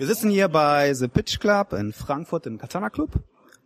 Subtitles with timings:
[0.00, 3.10] Wir sitzen hier bei The Pitch Club in Frankfurt im Katana Club.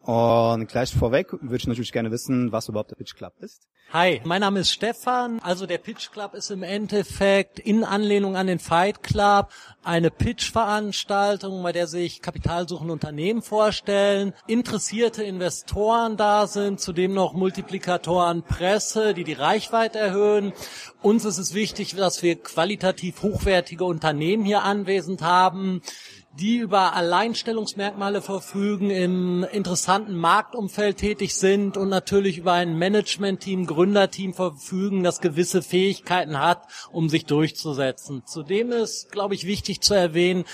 [0.03, 3.69] Und gleich vorweg würde ich natürlich gerne wissen, was überhaupt der Pitch Club ist.
[3.93, 5.39] Hi, mein Name ist Stefan.
[5.45, 9.51] Also der Pitch Club ist im Endeffekt in Anlehnung an den Fight Club
[9.85, 18.43] eine Pitch-Veranstaltung, bei der sich kapitalsuchende Unternehmen vorstellen, interessierte Investoren da sind, zudem noch Multiplikatoren
[18.43, 20.53] Presse, die die Reichweite erhöhen.
[21.01, 25.83] Uns ist es wichtig, dass wir qualitativ hochwertige Unternehmen hier anwesend haben,
[26.39, 34.35] die über Alleinstellungsmerkmale verfügen, im interessanten Marktumfeld tätig sind und natürlich über ein Management-Team, Gründerteam
[34.35, 38.23] verfügen, das gewisse Fähigkeiten hat, um sich durchzusetzen.
[38.27, 40.45] Zudem ist, glaube ich, wichtig zu erwähnen,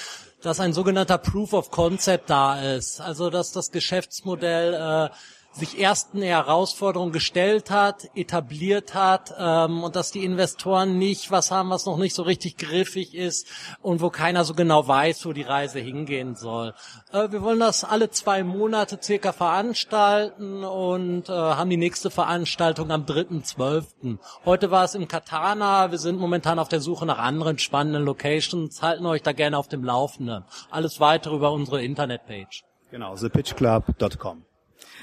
[0.43, 3.01] dass ein sogenannter Proof of Concept da ist.
[3.01, 5.15] Also dass das Geschäftsmodell äh,
[5.53, 11.71] sich ersten Herausforderungen gestellt hat, etabliert hat ähm, und dass die Investoren nicht was haben,
[11.71, 13.49] was noch nicht so richtig griffig ist
[13.83, 16.75] und wo keiner so genau weiß, wo die Reise hingehen soll.
[17.13, 22.91] Äh, wir wollen das alle zwei Monate circa veranstalten und äh, haben die nächste Veranstaltung
[22.91, 24.19] am 3.12.
[24.45, 25.91] Heute war es im Katana.
[25.91, 28.83] Wir sind momentan auf der Suche nach anderen spannenden Locations.
[28.83, 30.45] Halten euch da gerne auf dem Laufenden.
[30.71, 32.63] Alles weitere über unsere Internetpage.
[32.91, 34.45] Genau, thepitchclub.com.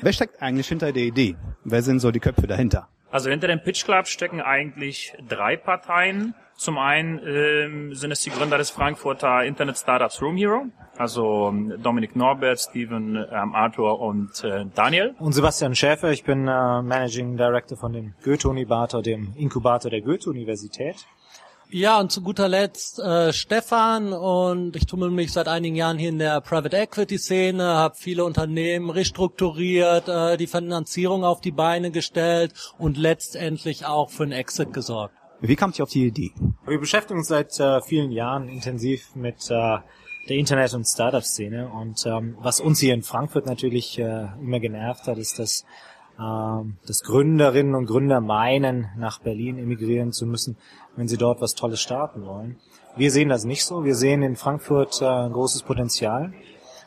[0.02, 1.36] Wer steckt eigentlich hinter der Idee?
[1.64, 2.88] Wer sind so die Köpfe dahinter?
[3.12, 6.36] Also hinter dem Pitch Club stecken eigentlich drei Parteien.
[6.56, 10.66] Zum einen ähm, sind es die Gründer des Frankfurter Internet Startups Room Hero,
[10.98, 15.14] also ähm, Dominik Norbert, Steven, ähm, Arthur und äh, Daniel.
[15.20, 21.06] Und Sebastian Schäfer, ich bin äh, Managing Director von dem Goethe-Unibator, dem Inkubator der Goethe-Universität.
[21.70, 26.10] Ja, und zu guter Letzt äh, Stefan und ich tummel mich seit einigen Jahren hier
[26.10, 31.92] in der Private Equity Szene, habe viele Unternehmen restrukturiert, äh, die Finanzierung auf die Beine
[31.92, 35.14] gestellt und letztendlich auch für einen Exit gesorgt.
[35.42, 36.32] Wie kamt ihr auf die Idee?
[36.66, 39.78] Wir beschäftigen uns seit äh, vielen Jahren intensiv mit äh,
[40.30, 45.06] der Internet- und Startup-Szene und ähm, was uns hier in Frankfurt natürlich äh, immer genervt
[45.08, 45.66] hat, ist, dass
[46.18, 50.58] dass Gründerinnen und Gründer meinen, nach Berlin emigrieren zu müssen,
[50.96, 52.58] wenn sie dort was Tolles starten wollen.
[52.96, 53.84] Wir sehen das nicht so.
[53.84, 56.34] Wir sehen in Frankfurt äh, großes Potenzial.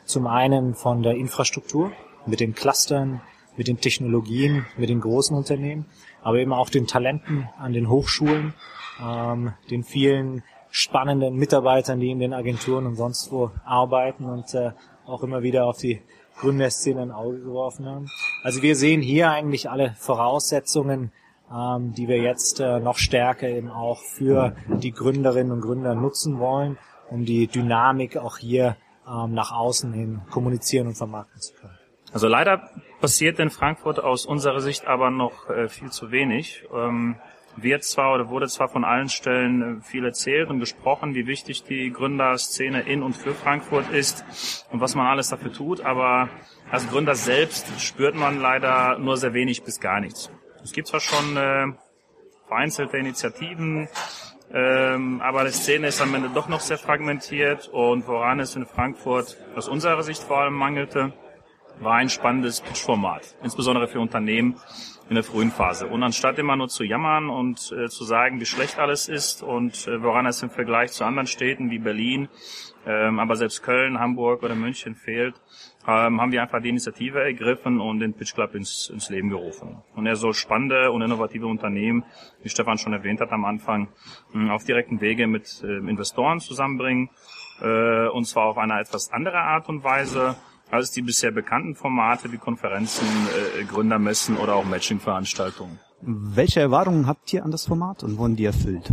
[0.03, 1.93] Zum einen von der Infrastruktur,
[2.25, 3.21] mit den Clustern,
[3.55, 5.85] mit den Technologien, mit den großen Unternehmen,
[6.21, 8.53] aber eben auch den Talenten an den Hochschulen,
[9.01, 14.71] ähm, den vielen spannenden Mitarbeitern, die in den Agenturen und sonst wo arbeiten und äh,
[15.05, 16.01] auch immer wieder auf die
[16.41, 18.09] Gründerszene ein Auge geworfen haben.
[18.43, 21.11] Also wir sehen hier eigentlich alle Voraussetzungen,
[21.53, 26.39] ähm, die wir jetzt äh, noch stärker eben auch für die Gründerinnen und Gründer nutzen
[26.39, 26.77] wollen,
[27.09, 28.75] um die Dynamik auch hier
[29.07, 31.77] ähm, nach außen hin kommunizieren und vermarkten zu können.
[32.13, 32.69] Also leider
[32.99, 36.65] passiert in Frankfurt aus unserer Sicht aber noch äh, viel zu wenig.
[36.73, 37.15] Ähm,
[37.63, 41.63] wird zwar oder wurde zwar von allen Stellen äh, viel erzählt und gesprochen, wie wichtig
[41.63, 46.29] die Gründerszene in und für Frankfurt ist und was man alles dafür tut, aber
[46.69, 50.31] als Gründer selbst spürt man leider nur sehr wenig bis gar nichts.
[50.63, 51.67] Es gibt zwar schon äh,
[52.47, 53.87] vereinzelte Initiativen,
[54.53, 58.65] ähm, aber die Szene ist am Ende doch noch sehr fragmentiert und woran es in
[58.65, 61.13] Frankfurt aus unserer Sicht vor allem mangelte,
[61.81, 64.55] war ein spannendes Pitch-Format, insbesondere für Unternehmen
[65.09, 65.87] in der frühen Phase.
[65.87, 69.87] Und anstatt immer nur zu jammern und äh, zu sagen, wie schlecht alles ist und
[69.87, 72.29] äh, woran es im Vergleich zu anderen Städten wie Berlin,
[72.85, 75.35] ähm, aber selbst Köln, Hamburg oder München fehlt,
[75.87, 79.81] ähm, haben wir einfach die Initiative ergriffen und den Pitch Club ins, ins Leben gerufen.
[79.95, 82.05] Und er soll spannende und innovative Unternehmen,
[82.43, 83.89] wie Stefan schon erwähnt hat am Anfang,
[84.31, 87.09] mh, auf direkten Wege mit äh, Investoren zusammenbringen,
[87.61, 90.37] äh, und zwar auf eine etwas andere Art und Weise,
[90.71, 93.05] als die bisher bekannten Formate wie Konferenzen,
[93.59, 95.79] äh, Gründermessen oder auch Matching-Veranstaltungen.
[96.01, 98.91] Welche Erwartungen habt ihr an das Format und wurden die erfüllt?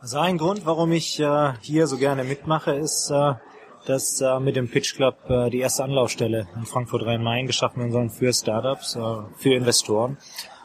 [0.00, 3.34] Also ein Grund, warum ich äh, hier so gerne mitmache, ist, äh,
[3.86, 7.92] dass äh, mit dem Pitch Club äh, die erste Anlaufstelle in Frankfurt Rhein-Main geschaffen werden
[7.92, 9.00] soll für Startups, äh,
[9.36, 10.18] für Investoren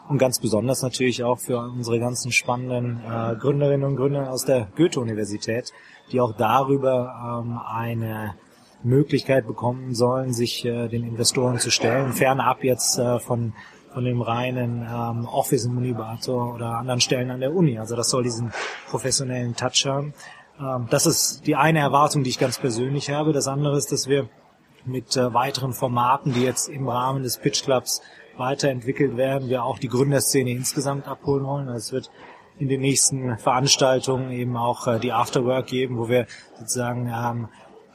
[0.09, 4.68] und ganz besonders natürlich auch für unsere ganzen spannenden äh, Gründerinnen und Gründer aus der
[4.75, 5.72] Goethe-Universität,
[6.12, 8.36] die auch darüber ähm, eine
[8.84, 13.54] Möglichkeit bekommen sollen, sich äh, den Investoren zu stellen, fernab jetzt äh, von
[13.94, 17.80] von dem reinen ähm, Office im oder anderen Stellen an der Uni.
[17.80, 18.54] Also das soll diesen
[18.88, 20.14] professionellen Touch haben.
[20.60, 23.34] Ähm, das ist die eine Erwartung, die ich ganz persönlich habe.
[23.34, 24.30] Das andere ist, dass wir
[24.86, 28.02] mit äh, weiteren Formaten, die jetzt im Rahmen des Pitch Clubs
[28.38, 31.68] weiterentwickelt werden, wir auch die Gründerszene insgesamt abholen wollen.
[31.68, 32.12] Also es wird
[32.58, 36.28] in den nächsten Veranstaltungen eben auch äh, die Afterwork geben, wo wir
[36.58, 37.48] sozusagen ähm,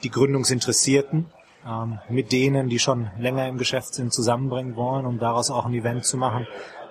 [0.05, 1.27] die Gründungsinteressierten
[1.67, 5.75] ähm, mit denen, die schon länger im Geschäft sind, zusammenbringen wollen, um daraus auch ein
[5.75, 6.47] Event zu machen,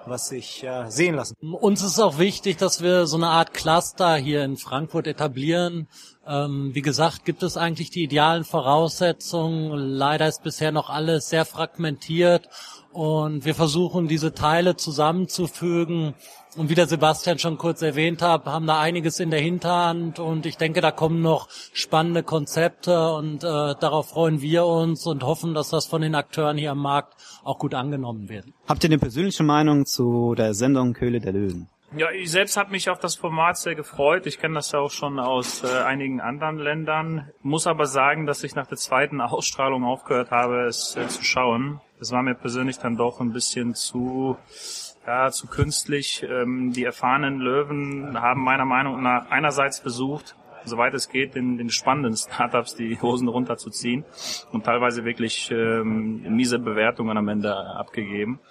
[0.05, 1.35] was sich äh, sehen lassen.
[1.39, 5.87] Uns ist auch wichtig, dass wir so eine Art Cluster hier in Frankfurt etablieren.
[6.27, 9.71] Ähm, wie gesagt, gibt es eigentlich die idealen Voraussetzungen.
[9.77, 12.49] Leider ist bisher noch alles sehr fragmentiert
[12.93, 16.13] und wir versuchen diese Teile zusammenzufügen.
[16.55, 20.45] Und wie der Sebastian schon kurz erwähnt hat, haben da einiges in der Hinterhand und
[20.45, 25.55] ich denke, da kommen noch spannende Konzepte und äh, darauf freuen wir uns und hoffen,
[25.55, 28.45] dass das von den Akteuren hier am Markt auch gut angenommen wird.
[28.67, 31.69] Habt ihr eine persönliche Meinung zu der Sendung Köhle der Löwen?
[31.95, 34.25] Ja, ich selbst habe mich auf das Format sehr gefreut.
[34.25, 37.29] Ich kenne das ja auch schon aus äh, einigen anderen Ländern.
[37.43, 41.81] Muss aber sagen, dass ich nach der zweiten Ausstrahlung aufgehört habe, es äh, zu schauen.
[42.03, 44.35] Das war mir persönlich dann doch ein bisschen zu
[45.07, 46.21] ja, zu künstlich.
[46.29, 50.35] Ähm, die erfahrenen Löwen haben meiner Meinung nach einerseits versucht,
[50.65, 54.03] soweit es geht, den, den spannenden Startups die Hosen runterzuziehen
[54.51, 58.41] und teilweise wirklich ähm, miese Bewertungen am Ende abgegeben.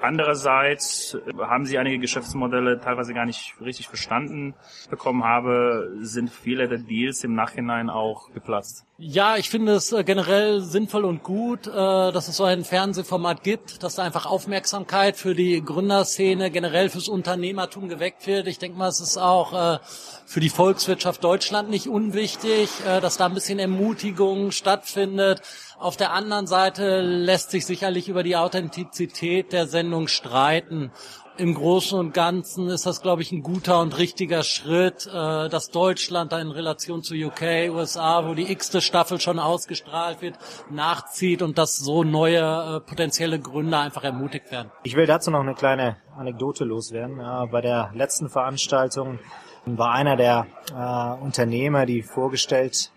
[0.00, 4.54] Andererseits haben sie einige Geschäftsmodelle teilweise gar nicht richtig verstanden
[4.90, 8.84] bekommen habe, sind viele der Deals im Nachhinein auch geplatzt.
[9.00, 13.44] Ja, ich finde es äh, generell sinnvoll und gut, äh, dass es so ein Fernsehformat
[13.44, 18.48] gibt, dass da einfach Aufmerksamkeit für die Gründerszene, generell fürs Unternehmertum geweckt wird.
[18.48, 19.78] Ich denke mal, es ist auch äh,
[20.26, 25.40] für die Volkswirtschaft Deutschland nicht unwichtig, dass da ein bisschen Ermutigung stattfindet.
[25.78, 30.90] Auf der anderen Seite lässt sich sicherlich über die Authentizität der Sendung streiten
[31.36, 35.70] im Großen und Ganzen ist das, glaube ich, ein guter und richtiger Schritt, äh, dass
[35.70, 40.36] Deutschland da in Relation zu UK, USA, wo die x-te Staffel schon ausgestrahlt wird,
[40.68, 44.72] nachzieht und dass so neue äh, potenzielle Gründer einfach ermutigt werden.
[44.82, 47.18] Ich will dazu noch eine kleine Anekdote loswerden.
[47.52, 49.20] Bei der letzten Veranstaltung
[49.64, 52.90] war einer der äh, Unternehmer, die vorgestellt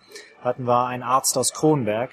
[0.43, 2.09] hatten, war ein Arzt aus Kronberg,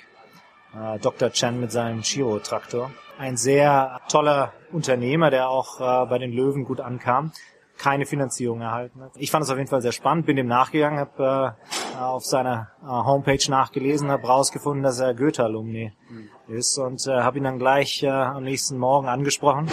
[0.75, 1.31] äh, Dr.
[1.31, 6.81] Chen mit seinem Chiro-Traktor ein sehr toller Unternehmer, der auch äh, bei den Löwen gut
[6.81, 7.33] ankam,
[7.77, 9.13] keine Finanzierung erhalten hat.
[9.17, 11.57] Ich fand es auf jeden Fall sehr spannend, bin dem nachgegangen, habe
[11.95, 16.55] äh, auf seiner äh, Homepage nachgelesen, habe rausgefunden, dass er Goethe-Alumni mhm.
[16.55, 19.69] ist und äh, habe ihn dann gleich am nächsten Morgen angesprochen,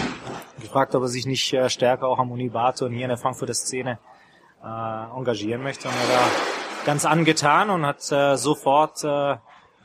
[0.62, 4.00] gefragt, ob er sich nicht stärker auch am Unibato und hier in der Frankfurter Szene
[4.64, 5.88] engagieren möchte.
[5.88, 6.28] Und er war
[6.86, 9.06] ganz angetan und hat sofort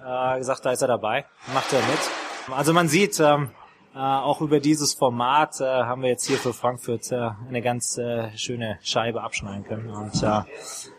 [0.04, 1.24] äh, gesagt, da ist er dabei,
[1.54, 2.56] macht er mit.
[2.56, 3.50] Also man sieht, ähm,
[3.94, 7.98] äh, auch über dieses Format äh, haben wir jetzt hier für Frankfurt äh, eine ganz
[7.98, 9.90] äh, schöne Scheibe abschneiden können.
[9.90, 10.42] Und äh,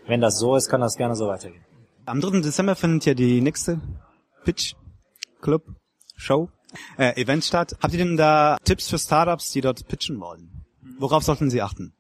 [0.07, 1.63] wenn das so ist, kann das gerne so weitergehen.
[2.05, 2.41] Am 3.
[2.41, 3.79] Dezember findet ja die nächste
[4.43, 4.73] Pitch
[5.41, 5.63] Club
[6.15, 6.49] Show
[6.97, 7.75] äh, Event statt.
[7.81, 10.65] Habt ihr denn da Tipps für Startups, die dort pitchen wollen?
[10.99, 11.93] Worauf sollten sie achten?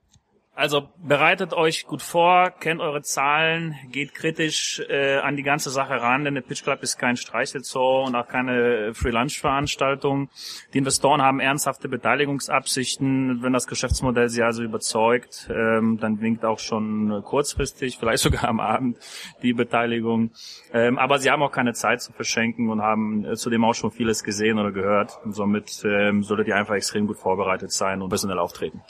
[0.53, 6.01] Also bereitet euch gut vor, kennt eure Zahlen, geht kritisch äh, an die ganze Sache
[6.01, 10.29] ran, denn der Pitch Club ist kein Streichelzoo und auch keine Free-Lunch-Veranstaltung.
[10.73, 13.41] Die Investoren haben ernsthafte Beteiligungsabsichten.
[13.41, 18.59] Wenn das Geschäftsmodell sie also überzeugt, ähm, dann winkt auch schon kurzfristig, vielleicht sogar am
[18.59, 18.97] Abend,
[19.41, 20.31] die Beteiligung.
[20.73, 23.91] Ähm, aber sie haben auch keine Zeit zu verschenken und haben äh, zudem auch schon
[23.91, 25.17] vieles gesehen oder gehört.
[25.23, 28.81] Und somit ähm, solltet ihr einfach extrem gut vorbereitet sein und personell auftreten.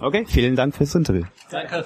[0.00, 1.24] Okay, vielen Dank fürs Interview.
[1.50, 1.84] Danke.